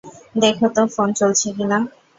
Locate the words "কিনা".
1.57-1.77